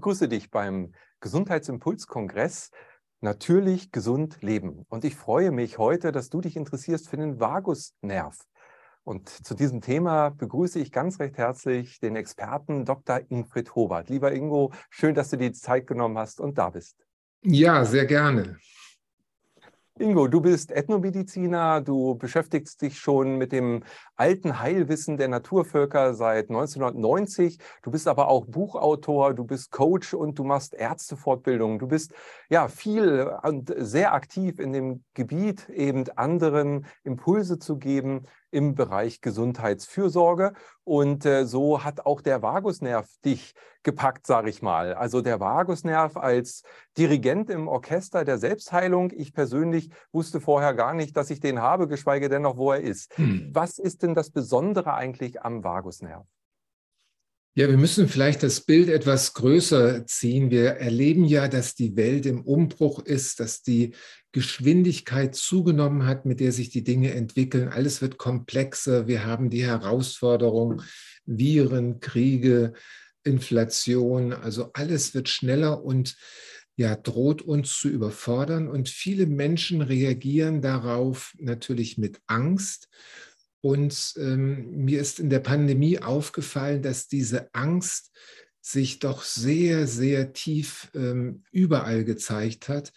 [0.00, 2.70] begrüße dich beim Gesundheitsimpuls-Kongress
[3.22, 4.86] Natürlich gesund leben.
[4.88, 8.34] Und ich freue mich heute, dass du dich interessierst für den Vagusnerv.
[9.04, 13.20] Und zu diesem Thema begrüße ich ganz recht herzlich den Experten Dr.
[13.28, 14.08] Ingrid Hobart.
[14.08, 16.96] Lieber Ingo, schön, dass du dir die Zeit genommen hast und da bist.
[17.42, 18.56] Ja, sehr gerne.
[20.00, 23.84] Ingo, du bist Ethnomediziner, du beschäftigst dich schon mit dem
[24.16, 27.58] alten Heilwissen der Naturvölker seit 1990.
[27.82, 31.78] Du bist aber auch Buchautor, du bist Coach und du machst Ärztefortbildungen.
[31.78, 32.14] Du bist
[32.48, 39.20] ja viel und sehr aktiv in dem Gebiet, eben anderen Impulse zu geben, im Bereich
[39.20, 40.52] Gesundheitsfürsorge.
[40.84, 44.94] Und äh, so hat auch der Vagusnerv dich gepackt, sage ich mal.
[44.94, 46.62] Also der Vagusnerv als
[46.98, 49.12] Dirigent im Orchester der Selbstheilung.
[49.14, 52.80] Ich persönlich wusste vorher gar nicht, dass ich den habe, geschweige denn noch, wo er
[52.80, 53.16] ist.
[53.16, 53.50] Hm.
[53.52, 56.26] Was ist denn das Besondere eigentlich am Vagusnerv?
[57.56, 60.52] Ja, wir müssen vielleicht das Bild etwas größer ziehen.
[60.52, 63.92] Wir erleben ja, dass die Welt im Umbruch ist, dass die
[64.30, 67.68] Geschwindigkeit zugenommen hat, mit der sich die Dinge entwickeln.
[67.68, 69.08] Alles wird komplexer.
[69.08, 70.82] Wir haben die Herausforderung,
[71.26, 72.72] Viren, Kriege,
[73.24, 74.32] Inflation.
[74.32, 76.16] Also alles wird schneller und
[76.76, 78.68] ja, droht uns zu überfordern.
[78.68, 82.88] Und viele Menschen reagieren darauf natürlich mit Angst
[83.60, 88.10] und ähm, mir ist in der Pandemie aufgefallen, dass diese Angst
[88.60, 92.92] sich doch sehr, sehr tief ähm, überall gezeigt hat.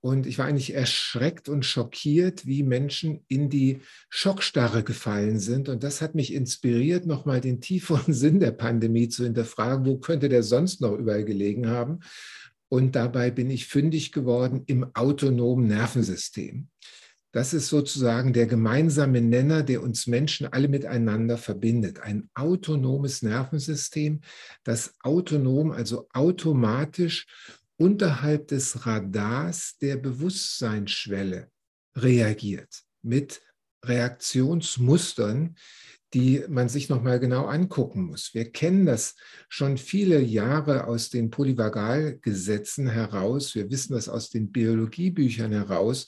[0.00, 5.68] Und ich war eigentlich erschreckt und schockiert, wie Menschen in die Schockstarre gefallen sind.
[5.68, 9.84] Und das hat mich inspiriert, nochmal den tieferen Sinn der Pandemie zu hinterfragen.
[9.84, 12.00] Wo könnte der sonst noch überall gelegen haben?
[12.68, 16.68] Und dabei bin ich fündig geworden im autonomen Nervensystem.
[17.32, 22.00] Das ist sozusagen der gemeinsame Nenner, der uns Menschen alle miteinander verbindet.
[22.00, 24.20] Ein autonomes Nervensystem,
[24.64, 27.26] das autonom, also automatisch
[27.76, 31.50] unterhalb des Radars der Bewusstseinsschwelle
[31.96, 33.42] reagiert mit
[33.84, 35.56] Reaktionsmustern,
[36.14, 38.32] die man sich noch mal genau angucken muss.
[38.32, 39.16] Wir kennen das
[39.48, 43.54] schon viele Jahre aus den Polyvagalgesetzen heraus.
[43.54, 46.06] Wir wissen das aus den Biologiebüchern heraus,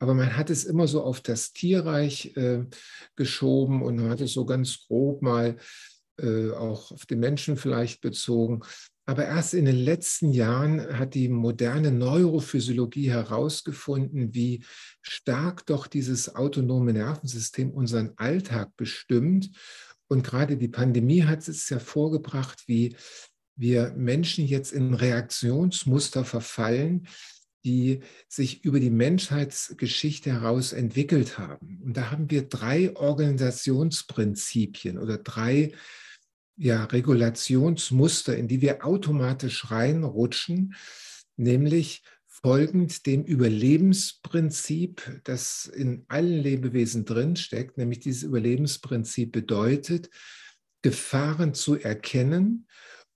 [0.00, 2.64] aber man hat es immer so auf das Tierreich äh,
[3.16, 5.56] geschoben und man hat es so ganz grob mal
[6.18, 8.62] äh, auch auf den Menschen vielleicht bezogen.
[9.04, 14.64] Aber erst in den letzten Jahren hat die moderne Neurophysiologie herausgefunden, wie
[15.02, 19.50] stark doch dieses autonome Nervensystem unseren Alltag bestimmt.
[20.08, 22.96] Und gerade die Pandemie hat es hervorgebracht, wie
[23.54, 27.06] wir Menschen jetzt in Reaktionsmuster verfallen,
[27.64, 31.80] die sich über die Menschheitsgeschichte heraus entwickelt haben.
[31.84, 35.72] Und da haben wir drei Organisationsprinzipien oder drei
[36.56, 40.74] ja, Regulationsmuster, in die wir automatisch reinrutschen,
[41.36, 50.10] nämlich folgend dem Überlebensprinzip, das in allen Lebewesen drinsteckt, nämlich dieses Überlebensprinzip bedeutet,
[50.82, 52.66] Gefahren zu erkennen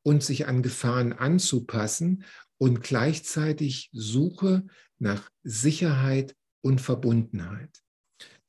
[0.02, 2.24] und sich an Gefahren anzupassen
[2.58, 4.66] und gleichzeitig Suche
[4.98, 7.70] nach Sicherheit und Verbundenheit.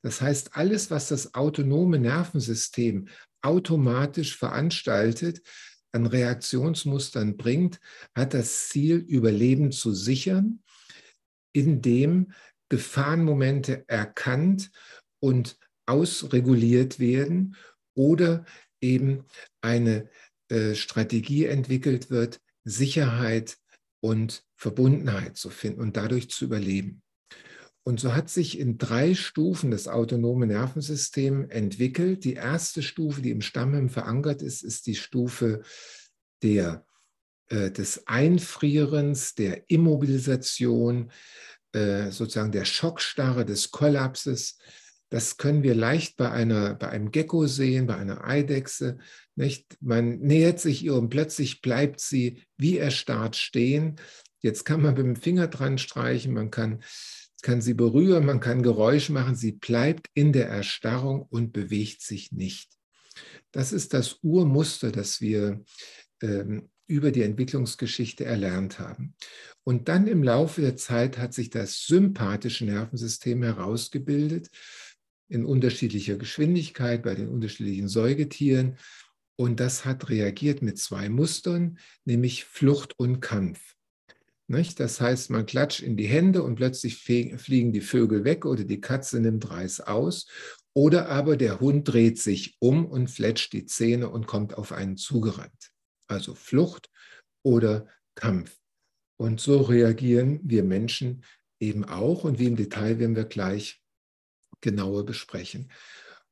[0.02, 3.08] Das heißt, alles, was das autonome Nervensystem
[3.42, 5.42] automatisch veranstaltet,
[5.92, 7.80] an Reaktionsmustern bringt,
[8.14, 10.62] hat das Ziel, Überleben zu sichern,
[11.52, 12.32] indem
[12.68, 14.70] Gefahrenmomente erkannt
[15.20, 17.56] und ausreguliert werden
[17.94, 18.44] oder
[18.80, 19.24] eben
[19.62, 20.10] eine
[20.48, 23.58] äh, Strategie entwickelt wird, Sicherheit
[24.06, 27.02] und Verbundenheit zu finden und dadurch zu überleben.
[27.82, 32.22] Und so hat sich in drei Stufen das autonome Nervensystem entwickelt.
[32.22, 35.62] Die erste Stufe, die im Stammhirn verankert ist, ist die Stufe
[36.42, 36.84] der,
[37.48, 41.10] äh, des Einfrierens, der Immobilisation,
[41.72, 44.58] äh, sozusagen der Schockstarre, des Kollapses.
[45.08, 48.98] Das können wir leicht bei, einer, bei einem Gecko sehen, bei einer Eidechse.
[49.36, 49.76] Nicht?
[49.80, 53.96] Man nähert sich ihr und plötzlich bleibt sie wie erstarrt stehen.
[54.40, 56.82] Jetzt kann man mit dem Finger dran streichen, man kann,
[57.42, 59.36] kann sie berühren, man kann Geräusche machen.
[59.36, 62.70] Sie bleibt in der Erstarrung und bewegt sich nicht.
[63.52, 65.64] Das ist das Urmuster, das wir
[66.20, 69.14] ähm, über die Entwicklungsgeschichte erlernt haben.
[69.64, 74.50] Und dann im Laufe der Zeit hat sich das sympathische Nervensystem herausgebildet
[75.28, 78.76] in unterschiedlicher Geschwindigkeit bei den unterschiedlichen Säugetieren.
[79.36, 83.74] Und das hat reagiert mit zwei Mustern, nämlich Flucht und Kampf.
[84.48, 84.78] Nicht?
[84.78, 88.80] Das heißt, man klatscht in die Hände und plötzlich fliegen die Vögel weg oder die
[88.80, 90.26] Katze nimmt Reis aus.
[90.72, 94.96] Oder aber der Hund dreht sich um und fletscht die Zähne und kommt auf einen
[94.96, 95.72] zugerannt.
[96.06, 96.90] Also Flucht
[97.42, 98.56] oder Kampf.
[99.18, 101.24] Und so reagieren wir Menschen
[101.58, 103.82] eben auch und wie im Detail werden wir gleich
[104.60, 105.70] genauer besprechen.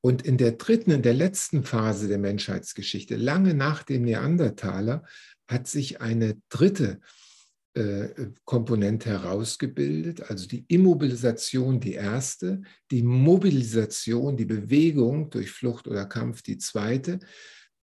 [0.01, 5.05] Und in der dritten, in der letzten Phase der Menschheitsgeschichte, lange nach dem Neandertaler,
[5.49, 7.01] hat sich eine dritte
[7.75, 16.07] äh, Komponente herausgebildet, also die Immobilisation die erste, die Mobilisation, die Bewegung durch Flucht oder
[16.07, 17.19] Kampf die zweite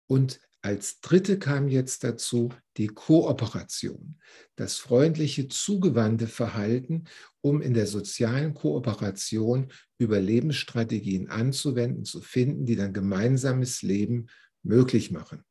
[0.07, 4.19] und als dritte kam jetzt dazu die Kooperation,
[4.57, 7.05] das freundliche, zugewandte Verhalten,
[7.39, 14.27] um in der sozialen Kooperation Überlebensstrategien anzuwenden, zu finden, die dann gemeinsames Leben
[14.61, 15.45] möglich machen.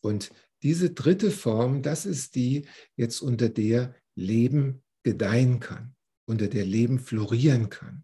[0.00, 0.30] Und
[0.62, 5.94] diese dritte Form, das ist die jetzt unter der Leben gedeihen kann,
[6.24, 8.02] unter der Leben florieren kann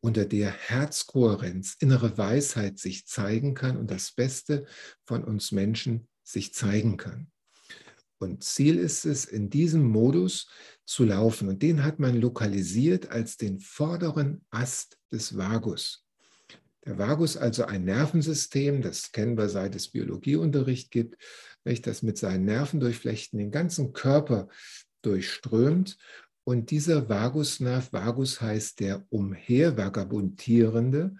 [0.00, 4.66] unter der Herzkohärenz, innere Weisheit sich zeigen kann und das Beste
[5.04, 7.30] von uns Menschen sich zeigen kann.
[8.18, 10.48] Und Ziel ist es, in diesem Modus
[10.86, 11.48] zu laufen.
[11.48, 16.06] Und den hat man lokalisiert als den vorderen Ast des Vagus.
[16.86, 21.16] Der Vagus also ein Nervensystem, das kennen wir seit es Biologieunterricht gibt,
[21.64, 24.48] das mit seinen Nervendurchflechten den ganzen Körper
[25.00, 25.96] durchströmt
[26.44, 31.16] und dieser Vagusnerv, Vagus heißt der umhervagabundierende,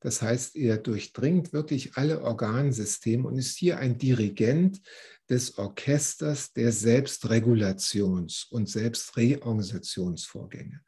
[0.00, 4.80] das heißt, er durchdringt wirklich alle Organsysteme und ist hier ein Dirigent
[5.28, 10.80] des Orchesters der Selbstregulations- und Selbstreorganisationsvorgänge.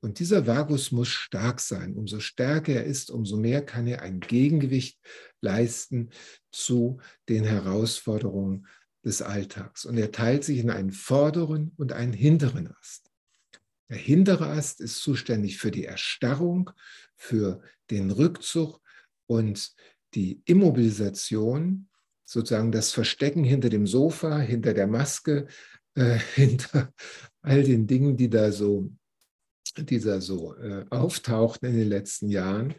[0.00, 1.94] Und dieser Vagus muss stark sein.
[1.94, 4.98] Umso stärker er ist, umso mehr kann er ein Gegengewicht
[5.40, 6.10] leisten
[6.50, 6.98] zu
[7.28, 8.66] den Herausforderungen
[9.04, 9.84] des Alltags.
[9.84, 13.09] Und er teilt sich in einen vorderen und einen hinteren Ast.
[13.90, 16.70] Der hintere Ast ist zuständig für die Erstarrung,
[17.16, 17.60] für
[17.90, 18.80] den Rückzug
[19.26, 19.74] und
[20.14, 21.88] die Immobilisation,
[22.24, 25.48] sozusagen das Verstecken hinter dem Sofa, hinter der Maske,
[25.94, 26.92] äh, hinter
[27.42, 28.92] all den Dingen, die da so,
[29.76, 32.74] die da so äh, auftauchten in den letzten Jahren.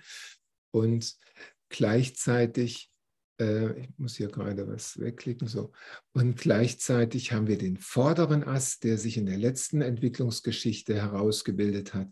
[0.74, 1.18] Und
[1.70, 2.91] gleichzeitig
[3.42, 5.72] äh, ich muss hier gerade was wegklicken, so.
[6.14, 12.10] Und gleichzeitig haben wir den vorderen Ast, der sich in der letzten Entwicklungsgeschichte herausgebildet hat,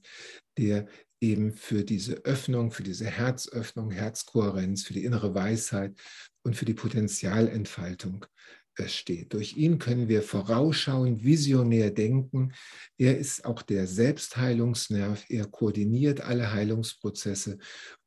[0.57, 0.87] der
[1.21, 5.93] eben für diese Öffnung, für diese Herzöffnung, Herzkohärenz, für die innere Weisheit
[6.43, 8.25] und für die Potenzialentfaltung
[8.79, 9.33] äh, steht.
[9.33, 12.53] Durch ihn können wir vorausschauen, visionär denken.
[12.97, 15.25] Er ist auch der Selbstheilungsnerv.
[15.29, 17.57] Er koordiniert alle Heilungsprozesse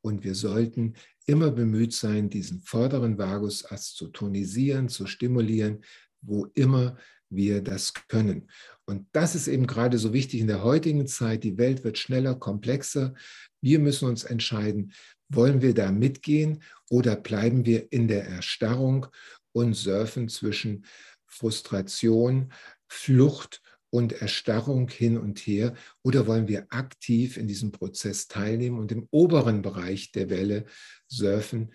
[0.01, 0.93] und wir sollten
[1.25, 5.83] immer bemüht sein, diesen vorderen Vagusast zu tonisieren, zu stimulieren,
[6.21, 6.97] wo immer
[7.29, 8.49] wir das können.
[8.85, 11.43] Und das ist eben gerade so wichtig in der heutigen Zeit.
[11.43, 13.13] Die Welt wird schneller, komplexer.
[13.61, 14.91] Wir müssen uns entscheiden,
[15.29, 19.07] wollen wir da mitgehen oder bleiben wir in der Erstarrung
[19.53, 20.85] und surfen zwischen
[21.25, 22.51] Frustration,
[22.87, 25.75] Flucht und Erstarrung hin und her?
[26.03, 30.65] Oder wollen wir aktiv in diesem Prozess teilnehmen und im oberen Bereich der Welle
[31.07, 31.71] surfen,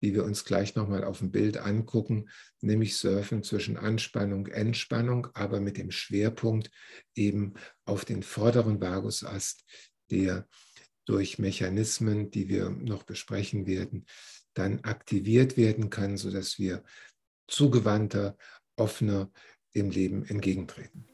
[0.00, 2.28] wie wir uns gleich nochmal auf dem Bild angucken,
[2.60, 6.70] nämlich surfen zwischen Anspannung, Entspannung, aber mit dem Schwerpunkt
[7.14, 7.54] eben
[7.86, 9.64] auf den vorderen Vagusast,
[10.10, 10.46] der
[11.06, 14.04] durch Mechanismen, die wir noch besprechen werden,
[14.52, 16.84] dann aktiviert werden kann, sodass wir
[17.48, 18.36] zugewandter,
[18.76, 19.30] offener
[19.74, 21.06] dem Leben entgegentreten.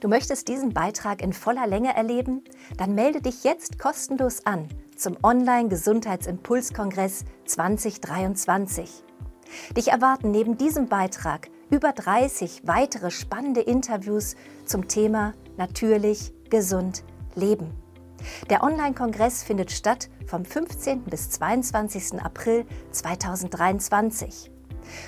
[0.00, 2.42] Du möchtest diesen Beitrag in voller Länge erleben?
[2.76, 9.04] Dann melde dich jetzt kostenlos an zum Online-Gesundheitsimpulskongress 2023.
[9.76, 17.70] Dich erwarten neben diesem Beitrag über 30 weitere spannende Interviews zum Thema Natürlich, gesund, leben.
[18.50, 21.04] Der Online-Kongress findet statt vom 15.
[21.04, 22.20] bis 22.
[22.20, 24.53] April 2023.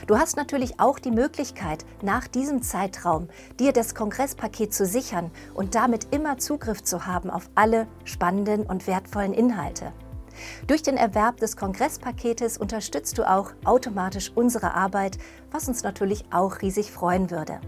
[0.06, 3.28] Du hast natürlich auch die Möglichkeit, nach diesem Zeitraum
[3.59, 8.87] dir das Kongresspaket zu sichern und damit immer Zugriff zu haben auf alle spannenden und
[8.87, 9.92] wertvollen Inhalte.
[10.66, 15.18] Durch den Erwerb des Kongresspaketes unterstützt du auch automatisch unsere Arbeit,
[15.50, 17.61] was uns natürlich auch riesig freuen würde.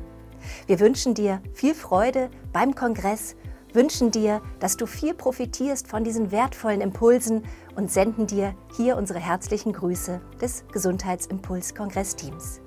[0.66, 3.36] Wir wünschen dir viel Freude beim Kongress,
[3.72, 7.44] wünschen dir, dass du viel profitierst von diesen wertvollen Impulsen
[7.78, 12.60] und senden dir hier unsere herzlichen Grüße des Gesundheitsimpuls-Kongressteams.